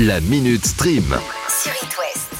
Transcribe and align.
La 0.00 0.20
Minute 0.20 0.64
Stream. 0.64 1.18
sur 1.48 1.72
It 1.72 1.98
West. 1.98 2.30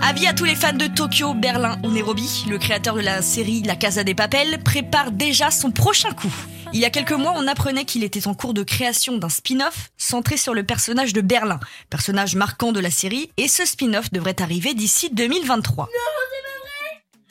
Avis 0.00 0.26
à 0.26 0.32
tous 0.32 0.44
les 0.44 0.54
fans 0.54 0.72
de 0.72 0.86
Tokyo, 0.86 1.34
Berlin 1.34 1.78
ou 1.84 1.90
Nairobi, 1.90 2.46
le 2.48 2.56
créateur 2.56 2.94
de 2.94 3.02
la 3.02 3.20
série 3.20 3.62
La 3.62 3.76
Casa 3.76 4.04
des 4.04 4.14
Papel 4.14 4.58
prépare 4.62 5.10
déjà 5.10 5.50
son 5.50 5.70
prochain 5.70 6.12
coup. 6.12 6.32
Il 6.72 6.80
y 6.80 6.86
a 6.86 6.90
quelques 6.90 7.12
mois, 7.12 7.34
on 7.36 7.46
apprenait 7.46 7.84
qu'il 7.84 8.04
était 8.04 8.26
en 8.26 8.32
cours 8.32 8.54
de 8.54 8.62
création 8.62 9.18
d'un 9.18 9.28
spin-off 9.28 9.90
centré 9.98 10.38
sur 10.38 10.54
le 10.54 10.64
personnage 10.64 11.12
de 11.12 11.20
Berlin, 11.20 11.60
personnage 11.90 12.34
marquant 12.34 12.72
de 12.72 12.80
la 12.80 12.90
série, 12.90 13.30
et 13.36 13.48
ce 13.48 13.66
spin-off 13.66 14.10
devrait 14.12 14.40
arriver 14.40 14.72
d'ici 14.72 15.10
2023. 15.10 15.90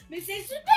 Mais 0.08 0.22
c'est 0.24 0.42
super 0.42 0.74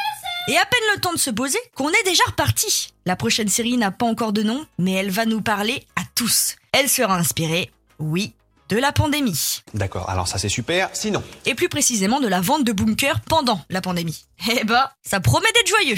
Et 0.47 0.57
à 0.57 0.65
peine 0.65 0.79
le 0.95 1.01
temps 1.01 1.13
de 1.13 1.19
se 1.19 1.29
poser 1.29 1.59
qu'on 1.75 1.89
est 1.89 2.03
déjà 2.03 2.23
reparti. 2.25 2.93
La 3.05 3.15
prochaine 3.15 3.49
série 3.49 3.77
n'a 3.77 3.91
pas 3.91 4.07
encore 4.07 4.33
de 4.33 4.41
nom, 4.41 4.65
mais 4.79 4.93
elle 4.93 5.11
va 5.11 5.25
nous 5.25 5.41
parler 5.41 5.85
tous. 6.15 6.55
Elle 6.71 6.89
sera 6.89 7.15
inspirée, 7.15 7.71
oui, 7.99 8.33
de 8.69 8.77
la 8.77 8.91
pandémie. 8.91 9.61
D'accord, 9.73 10.09
alors 10.09 10.27
ça 10.27 10.37
c'est 10.37 10.49
super. 10.49 10.89
Sinon, 10.93 11.23
Et 11.45 11.55
plus 11.55 11.69
précisément 11.69 12.19
de 12.19 12.27
la 12.27 12.41
vente 12.41 12.63
de 12.63 12.71
bunkers 12.71 13.21
pendant 13.21 13.61
la 13.69 13.81
pandémie. 13.81 14.25
Eh 14.51 14.63
ben, 14.63 14.89
ça 15.01 15.19
promet 15.19 15.51
d'être 15.53 15.69
joyeux. 15.69 15.97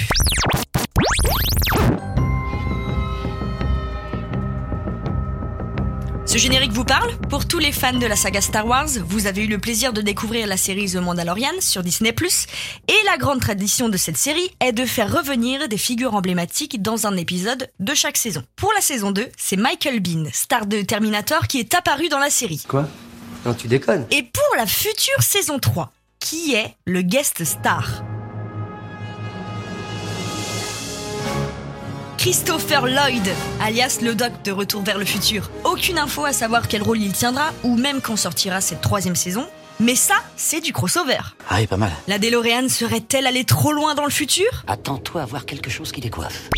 Ce 6.36 6.40
générique 6.40 6.74
vous 6.74 6.84
parle 6.84 7.18
Pour 7.30 7.48
tous 7.48 7.60
les 7.60 7.72
fans 7.72 7.98
de 7.98 8.06
la 8.06 8.18
saga 8.18 8.42
Star 8.42 8.68
Wars, 8.68 8.90
vous 9.08 9.26
avez 9.26 9.46
eu 9.46 9.48
le 9.48 9.58
plaisir 9.58 9.94
de 9.94 10.02
découvrir 10.02 10.48
la 10.48 10.58
série 10.58 10.92
The 10.92 10.98
Mandalorian 10.98 11.62
sur 11.62 11.82
Disney+. 11.82 12.14
Et 12.90 13.06
la 13.06 13.16
grande 13.16 13.40
tradition 13.40 13.88
de 13.88 13.96
cette 13.96 14.18
série 14.18 14.52
est 14.60 14.74
de 14.74 14.84
faire 14.84 15.10
revenir 15.10 15.70
des 15.70 15.78
figures 15.78 16.14
emblématiques 16.14 16.82
dans 16.82 17.08
un 17.08 17.16
épisode 17.16 17.70
de 17.80 17.94
chaque 17.94 18.18
saison. 18.18 18.44
Pour 18.58 18.74
la 18.74 18.82
saison 18.82 19.12
2, 19.12 19.30
c'est 19.38 19.56
Michael 19.56 20.02
Bean, 20.02 20.26
star 20.34 20.66
de 20.66 20.82
Terminator, 20.82 21.48
qui 21.48 21.62
est 21.62 21.74
apparu 21.74 22.10
dans 22.10 22.20
la 22.20 22.30
série. 22.30 22.66
Quoi? 22.68 22.86
Non, 23.46 23.54
tu 23.54 23.70
déconnes. 23.70 24.06
Et 24.12 24.24
pour 24.24 24.58
la 24.58 24.66
future 24.66 25.22
saison 25.22 25.58
3, 25.58 25.94
qui 26.20 26.54
est 26.54 26.76
le 26.84 27.02
guest 27.02 27.46
star? 27.46 28.04
Christopher 32.26 32.88
Lloyd, 32.88 33.22
alias 33.62 34.00
le 34.02 34.16
Doc 34.16 34.32
de 34.44 34.52
Retour 34.52 34.82
vers 34.82 34.98
le 34.98 35.06
futur. 35.06 35.52
Aucune 35.64 36.00
info 36.00 36.26
à 36.26 36.34
savoir 36.34 36.68
quel 36.68 36.82
rôle 36.82 37.00
il 37.00 37.14
tiendra 37.14 37.54
ou 37.62 37.78
même 37.78 38.02
quand 38.02 38.16
sortira 38.16 38.62
cette 38.62 38.82
troisième 38.82 39.16
saison. 39.16 39.48
Mais 39.80 39.94
ça, 39.94 40.16
c'est 40.36 40.60
du 40.60 40.74
crossover. 40.74 41.20
Ah 41.52 41.58
oui, 41.60 41.68
pas 41.68 41.78
mal. 41.78 41.92
La 42.08 42.18
DeLorean 42.18 42.68
serait-elle 42.68 43.28
allée 43.28 43.44
trop 43.44 43.72
loin 43.74 43.94
dans 43.94 44.06
le 44.06 44.10
futur? 44.10 44.48
Attends-toi 44.66 45.22
à 45.22 45.26
voir 45.26 45.46
quelque 45.46 45.70
chose 45.70 45.92
qui 45.92 46.02
décoiffe. 46.02 46.50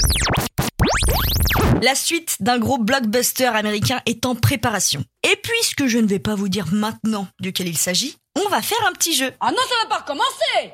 La 1.81 1.95
suite 1.95 2.37
d'un 2.39 2.59
gros 2.59 2.77
blockbuster 2.77 3.47
américain 3.47 3.99
est 4.05 4.25
en 4.25 4.35
préparation. 4.35 5.03
Et 5.29 5.35
puisque 5.35 5.87
je 5.87 5.97
ne 5.97 6.07
vais 6.07 6.19
pas 6.19 6.35
vous 6.35 6.47
dire 6.47 6.67
maintenant 6.71 7.27
de 7.41 7.49
quel 7.49 7.67
il 7.67 7.77
s'agit, 7.77 8.15
on 8.37 8.47
va 8.47 8.61
faire 8.61 8.87
un 8.87 8.93
petit 8.93 9.13
jeu. 9.13 9.33
Ah 9.41 9.51
non, 9.51 9.57
ça 9.67 9.75
va 9.83 9.89
pas 9.97 10.01
recommencer 10.03 10.71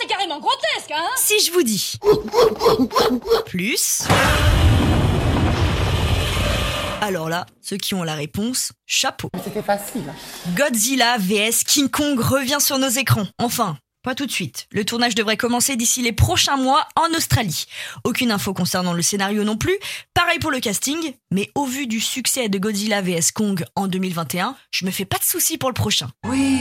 C'est 0.00 0.06
carrément 0.06 0.38
grotesque, 0.38 0.90
hein 0.94 1.08
Si 1.16 1.40
je 1.44 1.52
vous 1.52 1.62
dis 1.62 1.94
plus. 3.46 4.02
Alors 7.00 7.28
là, 7.28 7.46
ceux 7.62 7.76
qui 7.76 7.94
ont 7.94 8.02
la 8.02 8.14
réponse, 8.14 8.72
chapeau. 8.86 9.30
C'était 9.42 9.62
facile. 9.62 10.12
Godzilla 10.56 11.16
vs 11.18 11.64
King 11.64 11.88
Kong 11.88 12.18
revient 12.18 12.58
sur 12.60 12.78
nos 12.78 12.88
écrans. 12.88 13.26
Enfin, 13.38 13.78
pas 14.02 14.14
tout 14.14 14.26
de 14.26 14.32
suite. 14.32 14.66
Le 14.72 14.84
tournage 14.84 15.14
devrait 15.14 15.36
commencer 15.36 15.76
d'ici 15.76 16.02
les 16.02 16.12
prochains 16.12 16.56
mois 16.56 16.86
en 16.96 17.08
Australie. 17.16 17.66
Aucune 18.04 18.30
info 18.30 18.52
concernant 18.52 18.92
le 18.92 19.02
scénario 19.02 19.44
non 19.44 19.56
plus. 19.56 19.76
Pareil 20.14 20.38
pour 20.38 20.50
le 20.50 20.60
casting, 20.60 21.14
mais 21.30 21.50
au 21.54 21.64
vu 21.64 21.86
du 21.86 22.00
succès 22.00 22.48
de 22.48 22.58
Godzilla 22.58 23.00
vs 23.00 23.32
Kong 23.32 23.64
en 23.76 23.86
2021, 23.86 24.56
je 24.70 24.84
me 24.84 24.90
fais 24.90 25.04
pas 25.04 25.18
de 25.18 25.24
soucis 25.24 25.56
pour 25.58 25.70
le 25.70 25.74
prochain. 25.74 26.08
Oui, 26.26 26.58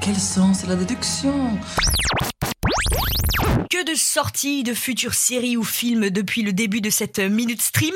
quel 0.00 0.16
sens 0.16 0.64
est 0.64 0.68
la 0.68 0.76
déduction? 0.76 1.58
Que 3.70 3.84
de 3.84 3.94
sorties 3.94 4.62
de 4.62 4.74
futures 4.74 5.14
séries 5.14 5.56
ou 5.56 5.64
films 5.64 6.10
depuis 6.10 6.42
le 6.42 6.52
début 6.52 6.80
de 6.80 6.90
cette 6.90 7.18
minute 7.18 7.62
stream. 7.62 7.94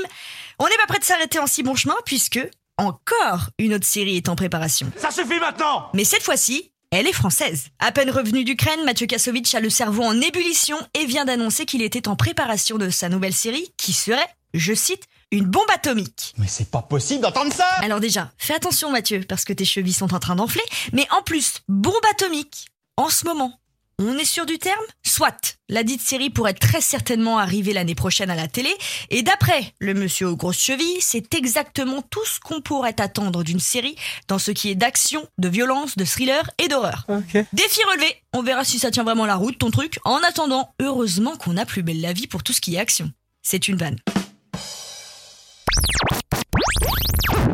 On 0.58 0.64
n'est 0.64 0.76
pas 0.76 0.86
prêt 0.86 0.98
de 0.98 1.04
s'arrêter 1.04 1.38
en 1.38 1.46
si 1.46 1.62
bon 1.62 1.74
chemin 1.74 1.96
puisque 2.04 2.40
encore 2.76 3.50
une 3.58 3.74
autre 3.74 3.86
série 3.86 4.16
est 4.16 4.28
en 4.28 4.36
préparation. 4.36 4.90
ça 4.96 5.10
suffit 5.10 5.38
maintenant 5.38 5.88
Mais 5.94 6.04
cette 6.04 6.22
fois-ci, 6.22 6.72
elle 6.90 7.06
est 7.06 7.12
française. 7.12 7.66
À 7.78 7.92
peine 7.92 8.10
revenu 8.10 8.42
d'Ukraine, 8.42 8.84
Mathieu 8.84 9.06
Kassovitch 9.06 9.54
a 9.54 9.60
le 9.60 9.70
cerveau 9.70 10.02
en 10.02 10.20
ébullition 10.20 10.76
et 10.94 11.04
vient 11.04 11.24
d'annoncer 11.24 11.66
qu'il 11.66 11.82
était 11.82 12.08
en 12.08 12.16
préparation 12.16 12.78
de 12.78 12.90
sa 12.90 13.08
nouvelle 13.08 13.34
série 13.34 13.72
qui 13.76 13.92
serait, 13.92 14.26
je 14.54 14.74
cite, 14.74 15.04
une 15.30 15.44
bombe 15.44 15.70
atomique. 15.72 16.34
Mais 16.38 16.48
c'est 16.48 16.70
pas 16.70 16.82
possible 16.82 17.20
d'entendre 17.20 17.52
ça 17.52 17.68
Alors 17.82 18.00
déjà, 18.00 18.32
fais 18.38 18.54
attention 18.54 18.90
Mathieu, 18.90 19.20
parce 19.28 19.44
que 19.44 19.52
tes 19.52 19.64
chevilles 19.64 19.92
sont 19.92 20.14
en 20.14 20.18
train 20.18 20.34
d'enfler, 20.34 20.64
mais 20.92 21.06
en 21.10 21.22
plus, 21.22 21.60
bombe 21.68 21.94
atomique, 22.10 22.66
en 22.96 23.08
ce 23.08 23.24
moment. 23.24 23.60
On 24.02 24.16
est 24.16 24.24
sûr 24.24 24.46
du 24.46 24.58
terme? 24.58 24.80
Soit. 25.04 25.58
La 25.68 25.82
dite 25.82 26.00
série 26.00 26.30
pourrait 26.30 26.54
très 26.54 26.80
certainement 26.80 27.36
arriver 27.36 27.74
l'année 27.74 27.94
prochaine 27.94 28.30
à 28.30 28.34
la 28.34 28.48
télé, 28.48 28.70
et 29.10 29.22
d'après 29.22 29.74
le 29.78 29.92
monsieur 29.92 30.26
aux 30.26 30.36
grosses 30.36 30.58
chevilles, 30.58 31.02
c'est 31.02 31.34
exactement 31.34 32.00
tout 32.00 32.24
ce 32.24 32.40
qu'on 32.40 32.62
pourrait 32.62 32.98
attendre 32.98 33.44
d'une 33.44 33.60
série 33.60 33.96
dans 34.26 34.38
ce 34.38 34.52
qui 34.52 34.70
est 34.70 34.74
d'action, 34.74 35.28
de 35.36 35.48
violence, 35.48 35.98
de 35.98 36.06
thriller 36.06 36.50
et 36.56 36.68
d'horreur. 36.68 37.06
Défi 37.52 37.80
relevé, 37.92 38.16
on 38.32 38.42
verra 38.42 38.64
si 38.64 38.78
ça 38.78 38.90
tient 38.90 39.04
vraiment 39.04 39.26
la 39.26 39.36
route 39.36 39.58
ton 39.58 39.70
truc. 39.70 39.98
En 40.04 40.16
attendant, 40.26 40.72
heureusement 40.80 41.36
qu'on 41.36 41.58
a 41.58 41.66
plus 41.66 41.82
belle 41.82 42.00
la 42.00 42.14
vie 42.14 42.26
pour 42.26 42.42
tout 42.42 42.54
ce 42.54 42.62
qui 42.62 42.76
est 42.76 42.78
action. 42.78 43.12
C'est 43.42 43.68
une 43.68 43.76
vanne. 43.76 43.98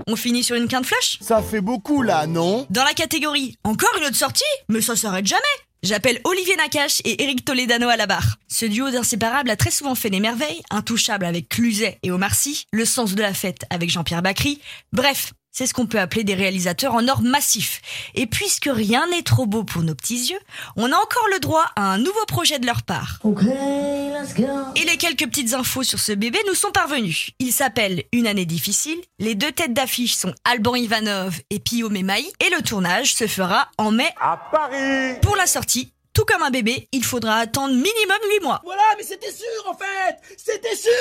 On 0.06 0.15
finit 0.15 0.45
sur 0.45 0.55
une 0.55 0.69
quinte 0.69 0.87
flush 0.87 1.19
Ça 1.21 1.43
fait 1.43 1.61
beaucoup 1.61 2.03
là, 2.03 2.29
non? 2.29 2.69
Dans 2.71 2.85
la 2.85 2.95
catégorie 2.95 3.56
Encore 3.65 3.91
une 3.99 4.05
autre 4.05 4.15
sortie 4.15 4.45
Mais 4.69 4.81
ça 4.81 4.95
s'arrête 4.95 5.27
jamais 5.27 5.43
J'appelle 5.87 6.21
Olivier 6.25 6.57
Nakache 6.57 7.01
et 7.05 7.23
Eric 7.23 7.45
Toledano 7.45 7.89
à 7.89 7.97
la 7.97 8.09
barre. 8.09 8.39
Ce 8.49 8.67
duo 8.67 8.91
d'inséparables 8.91 9.51
a 9.51 9.55
très 9.55 9.71
souvent 9.71 9.95
fait 9.95 10.11
des 10.11 10.19
merveilles, 10.19 10.61
intouchable 10.71 11.25
avec 11.25 11.49
Cluzet 11.49 12.01
et 12.03 12.11
Omar 12.11 12.35
Sy, 12.35 12.67
le 12.73 12.85
sens 12.85 13.15
de 13.15 13.23
la 13.23 13.33
fête 13.33 13.65
avec 13.71 13.89
Jean-Pierre 13.89 14.21
Bacry. 14.21 14.61
Bref, 14.93 15.33
c'est 15.56 15.65
ce 15.65 15.72
qu'on 15.72 15.87
peut 15.87 15.99
appeler 15.99 16.22
des 16.22 16.34
réalisateurs 16.34 16.94
en 16.94 17.09
or 17.09 17.22
massif. 17.22 17.81
Et 18.15 18.27
puisque 18.27 18.69
rien 18.71 19.06
n'est 19.06 19.22
trop 19.22 19.47
beau 19.47 19.65
pour 19.65 19.83
nos 19.83 19.94
petits 19.94 20.27
yeux, 20.27 20.39
on 20.77 20.93
a 20.93 20.97
encore 20.97 21.28
le 21.33 21.41
droit 21.41 21.65
à 21.77 21.94
un 21.94 21.97
nouveau 21.97 22.27
projet 22.28 22.59
de 22.59 22.67
leur 22.67 22.83
part. 22.83 23.21
Et 23.25 24.84
les 24.84 24.99
quelques 24.99 25.27
petites 25.27 25.55
infos 25.55 25.83
sur 25.83 25.99
ce 25.99 26.12
bébé 26.12 26.39
nous 26.47 26.55
sont 26.55 26.72
parvenues. 26.72 27.28
Il 27.39 27.53
s'appelle 27.53 28.03
Une 28.12 28.27
année 28.27 28.44
difficile. 28.44 28.99
Les 29.19 29.34
deux 29.34 29.50
têtes 29.50 29.72
d'affiche 29.72 30.15
sont 30.15 30.34
Alban 30.44 30.75
Ivanov 30.75 31.41
et 31.49 31.59
Pio 31.59 31.88
Memaï. 31.88 32.31
Et 32.47 32.55
le 32.55 32.61
tournage 32.61 33.15
se 33.15 33.27
fera 33.27 33.71
en 33.78 33.93
mai 33.93 34.11
À 34.21 34.37
Paris 34.53 35.19
pour 35.23 35.37
la 35.37 35.47
sortie. 35.47 35.91
Tout 36.12 36.27
comme 36.27 36.43
un 36.43 36.50
bébé, 36.50 36.87
il 36.93 37.05
faudra 37.05 37.37
attendre 37.37 37.73
minimum 37.73 38.19
8 38.31 38.43
mois. 38.43 38.61
Voilà, 38.62 38.83
mais 38.99 39.05
c'était 39.05 39.33
sûr 39.33 39.71
en 39.71 39.75
fait 39.75 40.19
C'était 40.37 40.77
sûr 40.77 40.93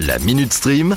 La 0.00 0.18
Minute 0.18 0.52
Stream. 0.52 0.96